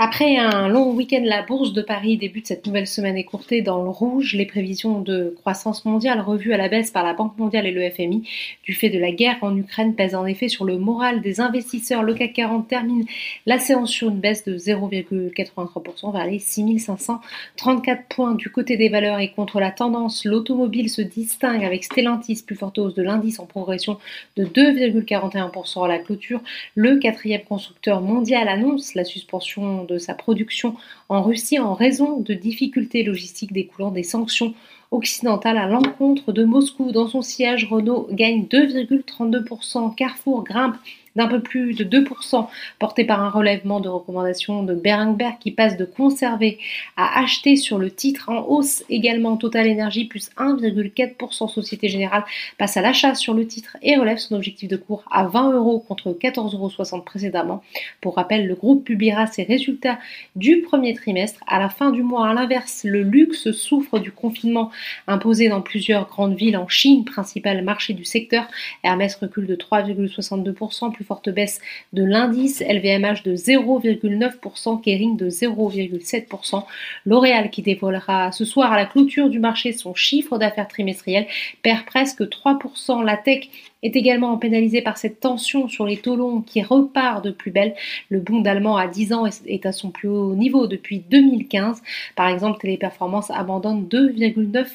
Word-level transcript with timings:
Après 0.00 0.36
un 0.36 0.68
long 0.68 0.92
week-end, 0.92 1.22
la 1.24 1.42
bourse 1.42 1.72
de 1.72 1.82
Paris 1.82 2.16
débute 2.16 2.46
cette 2.46 2.64
nouvelle 2.64 2.86
semaine 2.86 3.16
écourtée 3.16 3.62
dans 3.62 3.82
le 3.82 3.88
rouge. 3.88 4.34
Les 4.34 4.46
prévisions 4.46 5.00
de 5.00 5.34
croissance 5.40 5.84
mondiale 5.84 6.20
revues 6.20 6.52
à 6.52 6.56
la 6.56 6.68
baisse 6.68 6.92
par 6.92 7.02
la 7.02 7.14
Banque 7.14 7.36
mondiale 7.36 7.66
et 7.66 7.72
le 7.72 7.90
FMI 7.90 8.22
du 8.62 8.74
fait 8.74 8.90
de 8.90 8.98
la 9.00 9.10
guerre 9.10 9.38
en 9.42 9.56
Ukraine 9.56 9.96
pèsent 9.96 10.14
en 10.14 10.24
effet 10.24 10.46
sur 10.46 10.64
le 10.64 10.78
moral 10.78 11.20
des 11.20 11.40
investisseurs. 11.40 12.04
Le 12.04 12.14
CAC 12.14 12.32
40 12.32 12.68
termine 12.68 13.06
la 13.44 13.58
séance 13.58 13.90
sur 13.90 14.08
une 14.08 14.20
baisse 14.20 14.44
de 14.44 14.56
0,83% 14.56 16.12
vers 16.12 16.26
les 16.26 16.38
6534 16.38 18.04
points. 18.04 18.36
Du 18.36 18.50
côté 18.50 18.76
des 18.76 18.90
valeurs 18.90 19.18
et 19.18 19.32
contre 19.32 19.58
la 19.58 19.72
tendance, 19.72 20.24
l'automobile 20.24 20.90
se 20.90 21.02
distingue 21.02 21.64
avec 21.64 21.82
Stellantis, 21.82 22.44
plus 22.46 22.54
forte 22.54 22.78
hausse 22.78 22.94
de 22.94 23.02
l'indice 23.02 23.40
en 23.40 23.46
progression 23.46 23.98
de 24.36 24.44
2,41% 24.44 25.84
à 25.84 25.88
la 25.88 25.98
clôture. 25.98 26.40
Le 26.76 27.00
quatrième 27.00 27.42
constructeur 27.42 28.00
mondial 28.00 28.46
annonce 28.46 28.94
la 28.94 29.02
suspension 29.02 29.87
de 29.88 29.98
sa 29.98 30.14
production 30.14 30.76
en 31.08 31.22
Russie 31.22 31.58
en 31.58 31.74
raison 31.74 32.20
de 32.20 32.34
difficultés 32.34 33.02
logistiques 33.02 33.52
découlant 33.52 33.90
des 33.90 34.04
sanctions 34.04 34.54
occidentales 34.90 35.58
à 35.58 35.66
l'encontre 35.66 36.32
de 36.32 36.44
Moscou. 36.44 36.92
Dans 36.92 37.08
son 37.08 37.22
siège, 37.22 37.66
Renault 37.70 38.08
gagne 38.10 38.44
2,32%, 38.44 39.94
Carrefour 39.94 40.44
grimpe 40.44 40.76
d'un 41.18 41.26
peu 41.26 41.40
plus 41.40 41.74
de 41.74 41.84
2%, 41.84 42.46
porté 42.78 43.04
par 43.04 43.20
un 43.20 43.28
relèvement 43.28 43.80
de 43.80 43.88
recommandations 43.88 44.62
de 44.62 44.74
Berenberg 44.74 45.36
qui 45.40 45.50
passe 45.50 45.76
de 45.76 45.84
conserver 45.84 46.58
à 46.96 47.20
acheter 47.20 47.56
sur 47.56 47.76
le 47.76 47.90
titre 47.90 48.28
en 48.28 48.46
hausse 48.46 48.84
également 48.88 49.36
Total 49.36 49.68
Energy 49.68 50.04
plus 50.04 50.30
1,4%. 50.38 51.48
Société 51.48 51.88
Générale 51.88 52.24
passe 52.56 52.76
à 52.76 52.82
l'achat 52.82 53.16
sur 53.16 53.34
le 53.34 53.46
titre 53.46 53.76
et 53.82 53.96
relève 53.96 54.18
son 54.18 54.36
objectif 54.36 54.68
de 54.68 54.76
cours 54.76 55.02
à 55.10 55.26
20 55.26 55.52
euros 55.52 55.80
contre 55.80 56.10
14,60 56.10 56.54
euros 56.54 57.02
précédemment. 57.02 57.62
Pour 58.00 58.14
rappel, 58.14 58.46
le 58.46 58.54
groupe 58.54 58.84
publiera 58.84 59.26
ses 59.26 59.42
résultats 59.42 59.98
du 60.36 60.60
premier 60.60 60.94
trimestre 60.94 61.40
à 61.48 61.58
la 61.58 61.68
fin 61.68 61.90
du 61.90 62.04
mois. 62.04 62.28
À 62.28 62.34
l'inverse, 62.34 62.82
le 62.84 63.02
luxe 63.02 63.50
souffre 63.50 63.98
du 63.98 64.12
confinement 64.12 64.70
imposé 65.06 65.48
dans 65.48 65.60
plusieurs 65.60 66.08
grandes 66.08 66.36
villes 66.36 66.56
en 66.56 66.68
Chine, 66.68 67.04
principal 67.04 67.62
marché 67.62 67.94
du 67.94 68.04
secteur. 68.04 68.46
Hermès 68.82 69.14
recule 69.16 69.46
de 69.46 69.56
3,62%, 69.56 70.92
plus 70.92 71.04
forte 71.04 71.28
baisse 71.28 71.60
de 71.92 72.04
l'indice, 72.04 72.60
LVMH 72.60 73.22
de 73.24 73.34
0,9%, 73.34 74.80
Kering 74.80 75.16
de 75.16 75.30
0,7%, 75.30 76.64
L'Oréal 77.04 77.50
qui 77.50 77.62
dévoilera 77.62 78.32
ce 78.32 78.44
soir 78.44 78.72
à 78.72 78.76
la 78.76 78.86
clôture 78.86 79.30
du 79.30 79.38
marché 79.38 79.72
son 79.72 79.94
chiffre 79.94 80.38
d'affaires 80.38 80.68
trimestriel 80.68 81.26
perd 81.62 81.84
presque 81.84 82.22
3%. 82.22 83.04
La 83.04 83.16
tech 83.16 83.48
est 83.82 83.94
également 83.94 84.36
pénalisée 84.38 84.82
par 84.82 84.98
cette 84.98 85.20
tension 85.20 85.68
sur 85.68 85.86
les 85.86 85.98
taux 85.98 86.16
longs 86.16 86.40
qui 86.42 86.62
repart 86.62 87.24
de 87.24 87.30
plus 87.30 87.50
belle. 87.50 87.74
Le 88.08 88.20
bond 88.20 88.42
allemand 88.44 88.76
à 88.76 88.88
10 88.88 89.12
ans 89.12 89.24
est 89.46 89.66
à 89.66 89.72
son 89.72 89.90
plus 89.90 90.08
haut 90.08 90.34
niveau 90.34 90.66
depuis 90.66 90.98
2015. 90.98 91.82
Par 92.16 92.28
exemple, 92.28 92.58
Téléperformance 92.60 93.30
abandonne 93.30 93.86
2,9% 93.88 94.67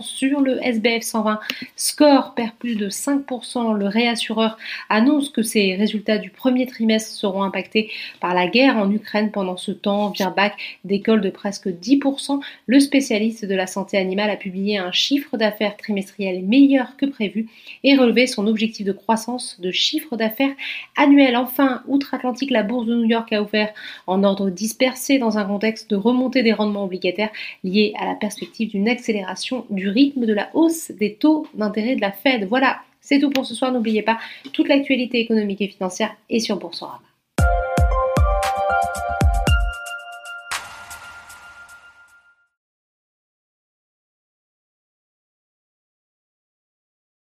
sur 0.00 0.40
le 0.40 0.62
SBF 0.64 1.02
120. 1.02 1.40
Score 1.76 2.34
perd 2.34 2.52
plus 2.58 2.76
de 2.76 2.88
5%. 2.88 3.76
Le 3.76 3.86
réassureur 3.86 4.58
annonce 4.88 5.30
que 5.30 5.42
ses 5.42 5.74
résultats 5.74 6.18
du 6.18 6.30
premier 6.30 6.66
trimestre 6.66 7.12
seront 7.12 7.42
impactés 7.42 7.90
par 8.20 8.34
la 8.34 8.46
guerre 8.46 8.76
en 8.76 8.90
Ukraine. 8.90 9.30
Pendant 9.30 9.56
ce 9.56 9.72
temps, 9.72 10.10
Virbac 10.10 10.54
décolle 10.84 11.20
de 11.20 11.30
presque 11.30 11.68
10%. 11.68 12.40
Le 12.66 12.80
spécialiste 12.80 13.44
de 13.44 13.54
la 13.54 13.66
santé 13.66 13.96
animale 13.96 14.30
a 14.30 14.36
publié 14.36 14.78
un 14.78 14.92
chiffre 14.92 15.36
d'affaires 15.36 15.76
trimestriel 15.76 16.42
meilleur 16.42 16.96
que 16.96 17.06
prévu 17.06 17.48
et 17.82 17.96
relevé 17.96 18.26
son 18.26 18.46
objectif 18.46 18.86
de 18.86 18.92
croissance 18.92 19.60
de 19.60 19.70
chiffre 19.70 20.16
d'affaires 20.16 20.54
annuel. 20.96 21.36
Enfin, 21.36 21.82
outre-Atlantique, 21.86 22.50
la 22.50 22.62
bourse 22.62 22.86
de 22.86 22.94
New 22.94 23.08
York 23.08 23.32
a 23.32 23.42
ouvert 23.42 23.72
en 24.06 24.22
ordre 24.22 24.50
dispersé 24.50 25.18
dans 25.18 25.38
un 25.38 25.44
contexte 25.44 25.90
de 25.90 25.96
remontée 25.96 26.42
des 26.42 26.52
rendements 26.52 26.84
obligataires 26.84 27.30
liés 27.64 27.92
à 27.98 28.06
la 28.06 28.14
perspective 28.14 28.70
d'une 28.70 28.88
accélération 28.88 29.15
du 29.70 29.88
rythme 29.88 30.26
de 30.26 30.32
la 30.32 30.50
hausse 30.54 30.90
des 30.90 31.14
taux 31.14 31.46
d'intérêt 31.54 31.96
de 31.96 32.00
la 32.00 32.12
Fed. 32.12 32.48
Voilà, 32.48 32.80
c'est 33.00 33.20
tout 33.20 33.30
pour 33.30 33.46
ce 33.46 33.54
soir. 33.54 33.72
N'oubliez 33.72 34.02
pas, 34.02 34.18
toute 34.52 34.68
l'actualité 34.68 35.20
économique 35.20 35.60
et 35.60 35.68
financière 35.68 36.14
est 36.28 36.40
sur 36.40 36.58
Boursorama. 36.58 37.00